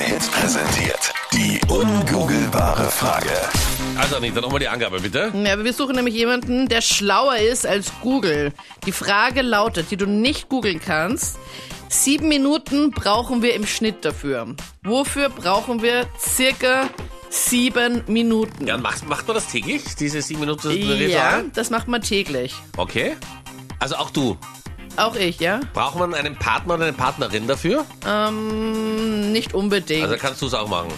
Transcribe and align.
Hit 0.00 0.30
präsentiert. 0.32 1.12
Die 1.32 1.60
ungoogelbare 1.68 2.90
Frage. 2.90 3.30
Also 3.98 4.16
Anita, 4.16 4.40
nochmal 4.40 4.60
die 4.60 4.68
Angabe 4.68 5.00
bitte. 5.00 5.32
Ja, 5.34 5.62
wir 5.62 5.72
suchen 5.72 5.94
nämlich 5.96 6.14
jemanden, 6.14 6.68
der 6.68 6.80
schlauer 6.80 7.36
ist 7.36 7.66
als 7.66 7.92
Google. 8.00 8.52
Die 8.86 8.92
Frage 8.92 9.42
lautet, 9.42 9.90
die 9.90 9.96
du 9.96 10.06
nicht 10.06 10.48
googeln 10.48 10.80
kannst. 10.80 11.38
Sieben 11.88 12.28
Minuten 12.28 12.90
brauchen 12.92 13.42
wir 13.42 13.54
im 13.54 13.66
Schnitt 13.66 14.04
dafür. 14.04 14.54
Wofür 14.82 15.28
brauchen 15.28 15.82
wir 15.82 16.06
circa 16.18 16.88
sieben 17.28 18.02
Minuten? 18.06 18.66
Ja, 18.66 18.76
macht, 18.78 19.06
macht 19.08 19.26
man 19.26 19.34
das 19.34 19.48
täglich, 19.48 19.82
diese 19.98 20.22
sieben 20.22 20.40
Minuten 20.40 20.70
Ja, 20.70 20.94
Ritual? 20.94 21.44
das 21.54 21.70
macht 21.70 21.88
man 21.88 22.00
täglich. 22.02 22.54
Okay. 22.76 23.16
Also 23.78 23.96
auch 23.96 24.10
du. 24.10 24.36
Auch 24.96 25.14
ich, 25.16 25.40
ja? 25.40 25.60
Braucht 25.72 25.98
man 25.98 26.14
einen 26.14 26.36
Partner 26.36 26.74
oder 26.74 26.84
eine 26.84 26.92
Partnerin 26.92 27.46
dafür? 27.46 27.84
Ähm, 28.06 29.32
nicht 29.32 29.54
unbedingt. 29.54 30.04
Also 30.04 30.16
kannst 30.16 30.42
du 30.42 30.46
es 30.46 30.54
auch 30.54 30.68
machen. 30.68 30.90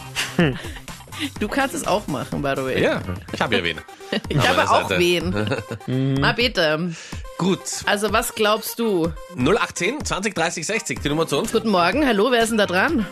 du 1.39 1.49
kannst 1.49 1.75
es 1.75 1.87
auch 1.87 2.07
machen, 2.09 2.43
by 2.43 2.55
the 2.57 2.65
way. 2.65 2.83
Ja, 2.83 3.01
ich 3.33 3.41
habe 3.41 3.57
ja 3.57 3.63
wen. 3.65 3.81
ich 4.29 4.49
habe 4.49 4.69
auch 4.69 4.89
Seite. 4.89 4.99
wen. 5.01 5.57
Na 6.21 6.33
bitte. 6.33 6.93
Gut. 7.39 7.61
Also 7.87 8.13
was 8.13 8.35
glaubst 8.35 8.79
du? 8.79 9.13
0810 9.37 10.05
20 10.05 10.35
30 10.35 10.67
60, 10.67 11.01
die 11.01 11.09
Nummer 11.09 11.27
zu 11.27 11.39
uns. 11.39 11.53
Guten 11.53 11.71
Morgen, 11.71 12.07
hallo, 12.07 12.31
wer 12.31 12.43
ist 12.43 12.51
denn 12.51 12.59
da 12.59 12.67
dran? 12.67 13.07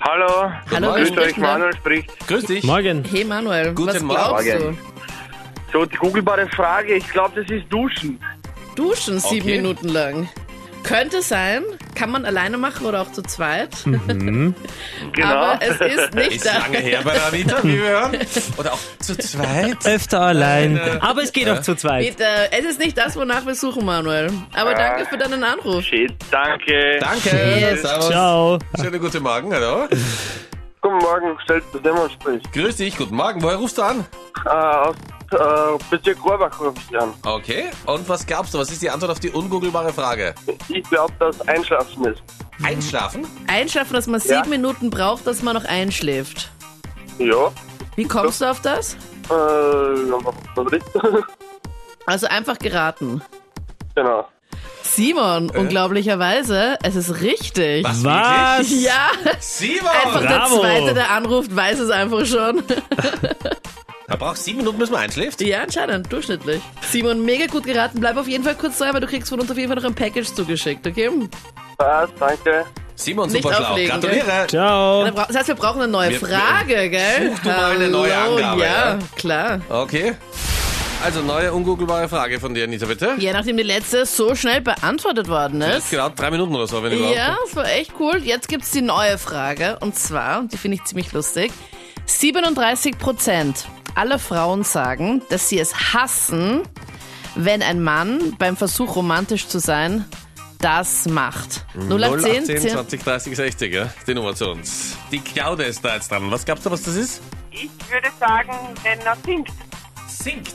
Hallo, 0.00 0.52
Hallo, 0.70 0.92
grüß 0.94 1.10
euch, 1.18 1.34
da? 1.34 1.40
Manuel 1.40 1.74
spricht. 1.74 2.28
Grüß 2.28 2.44
dich. 2.44 2.62
Morgen. 2.62 3.04
Hey 3.10 3.24
Manuel, 3.24 3.74
Guten 3.74 3.88
was 3.94 4.02
Morgen. 4.02 4.20
glaubst 4.20 4.46
Morgen. 4.60 4.78
So, 5.72 5.84
die 5.84 5.96
googelbare 5.96 6.48
Frage, 6.48 6.94
ich 6.94 7.08
glaube, 7.10 7.42
das 7.42 7.50
ist 7.50 7.64
Duschen. 7.68 8.18
Du? 8.78 8.88
Duschen 8.90 9.18
sieben 9.20 9.42
Okay. 9.46 9.56
Minuten 9.58 9.88
lang. 9.88 10.28
Könnte 10.84 11.20
sein, 11.22 11.64
kann 11.94 12.10
man 12.10 12.24
alleine 12.24 12.56
machen 12.56 12.86
oder 12.86 13.02
auch 13.02 13.12
zu 13.12 13.22
zweit. 13.22 13.70
Genau. 13.84 15.26
Aber 15.26 15.58
es 15.60 15.80
ist 15.80 16.14
nicht 16.14 16.32
Ist 16.36 16.46
da. 16.46 16.58
lange 16.58 16.78
her 16.78 17.00
bei 17.04 17.12
der 17.14 17.26
Anita, 17.26 17.64
wie 17.64 17.78
wir 17.78 17.88
hören. 17.88 18.16
Oder 18.56 18.72
auch 18.74 18.78
zu 19.00 19.16
zweit. 19.18 19.84
Öfter 19.84 20.20
allein. 20.20 20.74
Nein, 20.74 20.96
äh, 20.96 21.00
Aber 21.00 21.22
es 21.22 21.32
geht 21.32 21.48
auch 21.48 21.60
zu 21.60 21.74
zweit. 21.74 22.06
Bitte, 22.16 22.24
es 22.52 22.64
ist 22.64 22.78
nicht 22.78 22.96
das, 22.96 23.16
wonach 23.16 23.44
wir 23.46 23.54
suchen, 23.54 23.84
Manuel. 23.84 24.30
Aber 24.54 24.74
danke 24.74 25.06
für 25.06 25.18
deinen 25.18 25.42
Anruf. 25.42 25.82
Shit, 25.84 26.12
danke. 26.30 26.98
Danke. 27.00 27.30
Yes. 27.60 27.82
Servus. 27.82 28.08
Ciao. 28.08 28.58
Schönen 28.80 29.00
guten 29.00 29.22
Morgen, 29.22 29.52
hallo. 29.52 29.88
Guten 30.80 30.98
Morgen, 30.98 31.36
stellt 31.42 31.64
der 31.74 31.80
Dämon 31.80 32.10
spricht. 32.10 32.52
Grüß 32.52 32.76
dich, 32.76 32.96
guten 32.96 33.16
Morgen. 33.16 33.42
Woher 33.42 33.56
rufst 33.56 33.78
du 33.78 33.82
an? 33.82 34.04
Äh, 34.44 34.48
aus 34.50 34.96
äh, 35.32 35.78
Bezirk 35.90 36.24
Rohrbach 36.24 36.58
rufe 36.60 36.74
ich 36.90 36.98
an. 36.98 37.12
Okay. 37.24 37.70
Und 37.86 38.08
was 38.08 38.24
glaubst 38.26 38.54
du? 38.54 38.58
Was 38.58 38.70
ist 38.70 38.82
die 38.82 38.90
Antwort 38.90 39.10
auf 39.12 39.20
die 39.20 39.30
ungoogelbare 39.30 39.92
Frage? 39.92 40.34
Ich 40.68 40.82
glaube, 40.88 41.12
dass 41.18 41.40
Einschlafen 41.48 42.04
ist. 42.06 42.22
Einschlafen? 42.62 43.26
Einschaffen, 43.46 43.92
dass 43.94 44.06
man 44.06 44.20
Ja. 44.20 44.36
sieben 44.38 44.50
Minuten 44.50 44.90
braucht, 44.90 45.26
dass 45.26 45.42
man 45.42 45.54
noch 45.54 45.64
einschläft. 45.64 46.50
Ja. 47.18 47.52
Wie 47.96 48.04
kommst 48.04 48.40
du 48.40 48.50
auf 48.50 48.60
das? 48.62 48.96
Äh, 49.30 49.34
einfach 50.14 50.34
Fabrik. 50.54 50.82
Also 52.06 52.26
einfach 52.26 52.58
geraten. 52.58 53.20
genau. 53.94 54.26
Simon, 54.82 55.50
unglaublicherweise, 55.50 56.78
es 56.82 56.96
ist 56.96 57.20
richtig. 57.20 57.84
Was? 57.84 58.02
Was? 58.02 58.58
Wirklich? 58.70 58.84
Ja, 58.84 59.10
Simon! 59.38 59.88
einfach 59.88 60.20
der 60.22 60.28
Bravo. 60.38 60.60
Zweite, 60.60 60.94
der 60.94 61.10
anruft, 61.10 61.54
weiß 61.54 61.78
es 61.80 61.90
einfach 61.90 62.24
schon. 62.24 62.62
Da 64.08 64.16
brauchst 64.16 64.44
sieben 64.44 64.58
Minuten, 64.58 64.78
bis 64.78 64.90
man 64.90 65.00
einschläft. 65.00 65.40
Ja, 65.42 65.62
anscheinend, 65.62 66.10
durchschnittlich. 66.10 66.62
Simon, 66.90 67.24
mega 67.24 67.46
gut 67.46 67.64
geraten. 67.64 68.00
Bleib 68.00 68.16
auf 68.16 68.26
jeden 68.26 68.42
Fall 68.42 68.54
kurz 68.54 68.78
dran, 68.78 68.94
weil 68.94 69.02
du 69.02 69.06
kriegst 69.06 69.28
von 69.28 69.38
uns 69.38 69.50
auf 69.50 69.56
jeden 69.58 69.68
Fall 69.70 69.76
noch 69.82 69.88
ein 69.88 69.94
Package 69.94 70.32
zugeschickt, 70.34 70.86
okay? 70.86 71.10
Passt, 71.76 72.14
danke. 72.18 72.64
Simon, 72.94 73.30
Nicht 73.30 73.42
super 73.42 73.54
schlau. 73.54 73.68
auflegen, 73.68 73.90
Gratuliere. 74.00 74.46
Ciao. 74.48 75.04
Das 75.10 75.36
heißt, 75.36 75.48
wir 75.48 75.54
brauchen 75.54 75.82
eine 75.82 75.92
neue 75.92 76.10
Wir- 76.10 76.20
Frage, 76.20 76.88
gell? 76.90 77.32
Such 77.36 77.42
du 77.42 77.48
mal 77.50 77.70
eine 77.72 77.88
neue 77.88 78.16
Angabe, 78.16 78.60
Ja, 78.62 78.66
ja? 78.66 78.98
klar. 79.16 79.60
Okay. 79.68 80.14
Also, 81.04 81.20
neue 81.20 81.52
ungoogelbare 81.52 82.08
Frage 82.08 82.40
von 82.40 82.54
dir, 82.54 82.64
Anita, 82.64 82.86
bitte. 82.86 83.14
Ja, 83.18 83.32
nachdem 83.32 83.56
die 83.56 83.62
letzte 83.62 84.04
so 84.04 84.34
schnell 84.34 84.60
beantwortet 84.62 85.28
worden 85.28 85.60
Jetzt 85.60 85.76
ist. 85.84 85.90
genau 85.92 86.08
drei 86.08 86.30
Minuten 86.32 86.56
oder 86.56 86.66
so, 86.66 86.82
wenn 86.82 86.90
überhaupt. 86.92 87.14
Ja, 87.14 87.36
das 87.44 87.54
war 87.54 87.70
echt 87.70 87.92
cool. 88.00 88.16
Jetzt 88.24 88.48
gibt's 88.48 88.72
die 88.72 88.82
neue 88.82 89.16
Frage. 89.16 89.76
Und 89.80 89.94
zwar, 89.96 90.42
die 90.50 90.56
finde 90.56 90.76
ich 90.78 90.84
ziemlich 90.84 91.12
lustig. 91.12 91.52
37 92.08 92.98
Prozent 92.98 93.68
aller 93.94 94.18
Frauen 94.18 94.64
sagen, 94.64 95.22
dass 95.28 95.48
sie 95.48 95.58
es 95.58 95.92
hassen, 95.92 96.62
wenn 97.34 97.62
ein 97.62 97.82
Mann 97.82 98.34
beim 98.38 98.56
Versuch 98.56 98.96
romantisch 98.96 99.46
zu 99.46 99.58
sein 99.58 100.04
das 100.60 101.06
macht. 101.06 101.64
0810 101.74 102.42
018 102.42 102.60
10 102.60 102.70
20 102.70 103.04
30 103.04 103.36
60, 103.36 103.72
ja? 103.72 103.92
Die 104.06 104.14
Nummer 104.14 104.34
zu 104.34 104.50
uns. 104.50 104.96
Die 105.12 105.20
Claude 105.20 105.62
ist 105.64 105.84
da 105.84 105.94
jetzt 105.94 106.10
dran. 106.10 106.30
Was 106.32 106.44
glaubst 106.44 106.66
du, 106.66 106.70
was 106.70 106.82
das 106.82 106.96
ist? 106.96 107.22
Ich 107.52 107.70
würde 107.90 108.08
sagen, 108.18 108.52
wenn 108.82 108.98
er 109.00 109.16
singt. 109.24 109.50
Singt. 110.08 110.54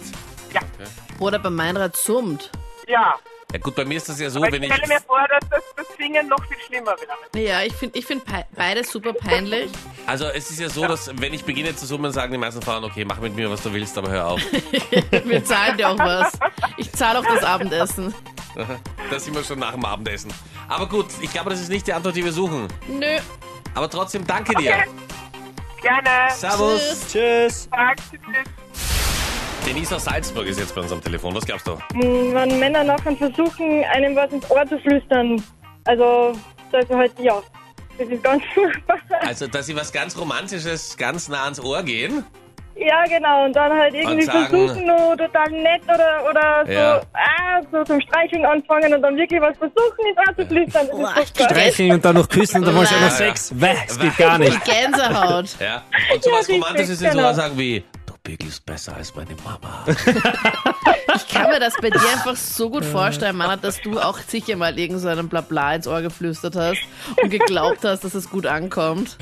oder 1.20 1.40
bei 1.40 1.50
Meinrad 1.50 1.96
summt. 1.96 2.52
Ja. 2.88 3.16
Ja 3.54 3.60
gut, 3.60 3.76
bei 3.76 3.86
mir 3.86 3.98
ist 3.98 4.10
das 4.10 4.20
ja 4.20 4.32
so, 4.32 4.42
Aber 4.42 4.52
wenn 4.52 4.64
ich 4.64 4.70
ich... 4.70 4.76
stelle 4.76 4.96
mir 4.96 5.02
vor, 5.02 5.24
dass 5.30 5.48
das, 5.48 5.62
das 5.76 5.86
Singen 5.96 6.28
noch 6.28 6.44
viel 6.48 6.58
schlimmer 6.66 6.96
wäre. 7.00 7.46
Ja, 7.46 7.62
ich 7.62 7.74
finde 7.74 8.00
ich 8.00 8.06
find 8.06 8.24
beides 8.56 8.92
super 8.92 9.14
peinlich. 9.14 9.70
Also 10.08 10.26
es 10.26 10.50
ist 10.50 10.60
ja 10.60 10.70
so, 10.70 10.88
dass 10.88 11.12
wenn 11.20 11.36
ich 11.36 11.46
beginne 11.46 11.76
zu 11.76 11.86
summen, 11.86 12.12
sagen 12.12 12.32
die 12.32 12.40
meisten 12.40 12.64
Frauen, 12.64 12.84
okay, 12.84 13.06
mach 13.06 13.20
mit 13.20 13.36
mir, 13.36 13.52
was 13.52 13.62
du 13.62 13.72
willst, 13.72 13.96
aber 13.96 14.10
hör 14.10 14.28
auf. 14.28 14.42
Wir 15.26 15.46
zahlen 15.46 15.78
dir 15.78 15.90
auch 15.90 16.00
was. 16.00 16.34
Ich 16.78 16.92
zahle 16.94 17.20
auch 17.20 17.26
das 17.26 17.44
Abendessen. 17.44 18.14
Da 19.10 19.20
sind 19.20 19.36
wir 19.36 19.44
schon 19.44 19.58
nach 19.60 19.74
dem 19.74 19.84
Abendessen. 19.84 20.32
Aber 20.68 20.88
gut, 20.88 21.08
ich 21.22 21.32
glaube, 21.32 21.50
das 21.50 21.60
ist 21.60 21.70
nicht 21.70 21.88
die 21.88 21.94
Antwort, 21.94 22.16
die 22.16 22.24
wir 22.24 22.32
suchen. 22.32 22.68
Nö. 22.88 23.18
Aber 23.74 23.90
trotzdem 23.90 24.26
danke 24.28 24.54
dir. 24.56 24.84
Gerne. 25.82 26.32
Servus. 26.32 27.08
Tschüss. 27.12 27.68
Tag. 27.70 27.98
Tschüss. 28.12 28.63
Denise 29.66 29.94
aus 29.96 30.06
Salzburg 30.06 30.46
ist 30.48 30.60
jetzt 30.60 30.76
bei 30.76 30.82
uns 30.82 30.92
am 30.92 31.02
Telefon. 31.02 31.34
Was 31.36 31.46
glaubst 31.46 31.68
du? 31.68 31.78
wenn 31.94 32.60
Männer 32.60 32.84
nachher 32.84 33.16
versuchen, 33.16 33.84
einem 33.94 34.16
was 34.16 34.32
ins 34.32 34.50
Ohr 34.52 34.66
zu 34.68 34.78
flüstern. 34.80 35.42
Also, 35.86 36.34
also 36.72 36.96
halt, 36.98 37.12
ja, 37.20 37.42
das 37.98 38.08
ist 38.10 38.24
ganz 38.24 38.44
furchtbar. 38.54 38.98
Also, 39.22 39.48
dass 39.48 39.66
sie 39.66 39.76
was 39.76 39.92
ganz 39.92 40.18
Romantisches 40.18 40.98
ganz 40.98 41.30
nah 41.30 41.44
ans 41.46 41.60
Ohr 41.62 41.82
gehen. 41.84 42.26
Ja, 42.76 43.04
genau, 43.06 43.46
und 43.46 43.56
dann 43.56 43.72
halt 43.72 43.94
irgendwie 43.94 44.24
sagen- 44.24 44.48
versuchen, 44.50 44.86
nur 44.88 45.16
total 45.16 45.52
nett 45.52 45.84
oder, 45.84 46.28
oder 46.28 46.64
so, 46.66 46.72
Ja. 46.72 47.02
ah, 47.14 47.62
so 47.72 47.84
zum 47.84 48.02
Streicheln 48.02 48.44
anfangen 48.46 48.92
und 48.96 49.02
dann 49.04 49.16
wirklich 49.16 49.40
was 49.40 49.56
versuchen, 49.58 50.06
ins 50.10 50.18
Ohr 50.18 50.36
zu 50.36 50.48
flüstern. 50.48 50.88
Das 50.90 50.98
ist 51.00 51.14
furchtbar. 51.14 51.50
Streicheln 51.52 51.92
und 51.92 52.04
dann 52.06 52.16
noch 52.16 52.28
küssen 52.28 52.58
und 52.58 52.66
dann 52.68 52.76
wollen 52.76 52.88
sie 52.88 52.96
auch 52.96 53.00
noch 53.02 53.08
Ja. 53.10 53.12
Sex. 53.12 53.52
Weh, 53.56 53.76
es 53.88 54.00
geht 54.00 54.18
gar 54.18 54.40
Die 54.40 54.46
nicht. 54.46 54.66
Gänsehaut. 54.66 55.56
Ja. 55.60 55.84
Und 56.14 56.24
sowas 56.24 56.40
richtig, 56.40 56.56
Romantisches 56.64 57.02
ins 57.02 57.12
genau. 57.12 57.28
Ohr 57.28 57.34
sagen 57.36 57.58
wie, 57.60 57.84
du 58.24 58.32
bügelst 58.32 58.66
besser 58.66 58.96
als 58.96 59.14
meine 59.16 59.36
Mama. 59.44 59.86
Ich 61.16 61.28
kann 61.28 61.50
mir 61.52 61.60
das 61.60 61.74
bei 61.80 61.90
dir 61.92 62.00
einfach 62.02 62.36
so 62.36 62.70
gut 62.72 62.84
vorstellen, 62.86 63.36
Mann, 63.36 63.60
dass 63.62 63.80
du 63.82 64.00
auch 64.00 64.18
sicher 64.20 64.56
mal 64.56 64.78
irgend 64.80 65.00
so 65.00 65.08
einen 65.10 65.30
Blabla 65.30 65.76
ins 65.76 65.88
Ohr 65.88 66.02
geflüstert 66.02 66.56
hast 66.56 66.80
und 67.22 67.30
geglaubt 67.30 67.84
hast, 67.84 68.04
dass 68.04 68.16
es 68.16 68.30
gut 68.30 68.46
ankommt. 68.48 69.18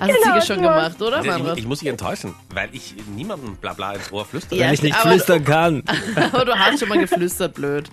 Hast 0.00 0.10
du 0.10 0.14
Genau, 0.14 0.34
sicher 0.40 0.42
schon 0.54 0.62
gemacht, 0.62 1.00
oder, 1.00 1.20
ich, 1.20 1.26
Manfred? 1.26 1.58
ich 1.58 1.66
muss 1.66 1.80
dich 1.80 1.88
enttäuschen, 1.88 2.34
weil 2.54 2.68
ich 2.72 2.94
niemandem 3.14 3.56
Blabla 3.56 3.92
ins 3.94 4.10
Ohr 4.12 4.24
flüstere. 4.24 4.58
Ja, 4.58 4.66
Weil 4.68 4.74
ich 4.74 4.82
nicht 4.82 4.96
aber- 4.96 5.10
flüstern 5.10 5.44
kann. 5.44 5.82
Aber 6.32 6.44
du 6.44 6.54
hast 6.56 6.80
schon 6.80 6.88
mal 6.88 6.98
geflüstert, 6.98 7.54
blöd. 7.54 7.88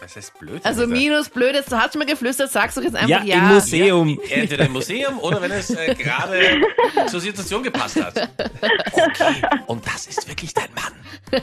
Was 0.00 0.16
heißt 0.16 0.38
blöd? 0.38 0.64
Also 0.64 0.86
minus 0.86 1.28
blöd, 1.28 1.54
jetzt, 1.54 1.70
du 1.72 1.76
hast 1.76 1.92
schon 1.92 1.98
mal 2.00 2.06
geflüstert, 2.06 2.50
sagst 2.52 2.76
du 2.76 2.82
jetzt 2.82 2.94
Ja, 2.94 3.00
einfach 3.18 3.24
ja. 3.24 3.36
im 3.36 3.48
Museum. 3.54 4.20
Entweder 4.30 4.66
im 4.66 4.72
Museum 4.72 5.18
oder 5.18 5.42
wenn 5.42 5.50
es 5.52 5.70
äh, 5.70 5.94
gerade 5.94 6.60
zur 7.08 7.20
Situation 7.20 7.62
gepasst 7.62 8.02
hat. 8.02 8.28
Okay, 8.92 9.42
und 9.66 9.84
das 9.86 10.06
ist 10.06 10.28
wirklich 10.28 10.54
dein 10.54 10.68
Mann. 10.74 11.42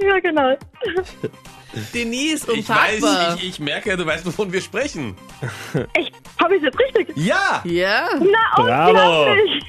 Ja, 0.00 0.18
genau. 0.18 0.54
Denise, 1.94 2.46
Ich 2.52 2.68
weiß, 2.68 3.36
ich, 3.38 3.48
ich 3.48 3.58
merke, 3.60 3.96
du 3.96 4.04
weißt, 4.04 4.26
wovon 4.26 4.52
wir 4.52 4.60
sprechen. 4.60 5.16
Echt, 5.94 6.12
habe 6.42 6.56
ich 6.56 6.62
jetzt 6.62 6.78
richtig? 6.78 7.08
Ja! 7.16 7.62
Ja, 7.64 8.10
Na, 8.20 8.62
Bravo. 8.62 8.90
unglaublich. 8.90 9.64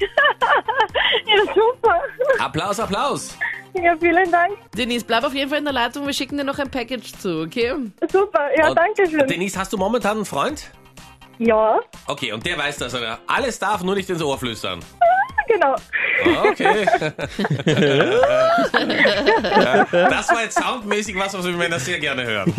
ja, 1.26 1.42
super. 1.54 2.00
Applaus, 2.38 2.78
Applaus. 2.78 3.38
Ja, 3.82 3.94
vielen 3.98 4.30
Dank. 4.32 4.52
Denise, 4.76 5.04
bleib 5.04 5.24
auf 5.24 5.34
jeden 5.34 5.48
Fall 5.50 5.58
in 5.58 5.64
der 5.64 5.72
Leitung, 5.74 6.06
wir 6.06 6.12
schicken 6.14 6.36
dir 6.38 6.44
noch 6.44 6.58
ein 6.58 6.70
Package 6.70 7.12
zu, 7.18 7.42
okay? 7.42 7.74
Super, 8.10 8.48
ja, 8.56 8.68
Und 8.68 8.76
danke 8.78 9.08
schön. 9.08 9.26
Denise, 9.26 9.58
hast 9.58 9.72
du 9.72 9.76
momentan 9.76 10.16
einen 10.16 10.24
Freund? 10.24 10.70
Ja, 11.38 11.80
Okay, 12.06 12.32
und 12.32 12.46
der 12.46 12.56
weiß, 12.56 12.78
dass 12.78 12.94
er 12.94 13.18
alles 13.26 13.58
darf, 13.58 13.82
nur 13.82 13.94
nicht 13.94 14.08
ins 14.08 14.22
Ohr 14.22 14.38
flüstern. 14.38 14.80
genau. 15.46 15.76
Okay. 16.48 16.86
das 19.92 20.28
war 20.30 20.42
jetzt 20.42 20.58
soundmäßig 20.58 21.16
was, 21.18 21.34
was 21.36 21.44
wir 21.44 21.52
Männer 21.52 21.78
sehr 21.78 21.98
gerne 21.98 22.24
hören. 22.24 22.54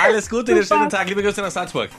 Alles 0.00 0.30
Gute, 0.30 0.54
dir 0.54 0.64
schönen 0.64 0.88
Tag. 0.88 1.08
Liebe 1.08 1.22
Grüße 1.22 1.42
nach 1.42 1.50
Salzburg. 1.50 1.90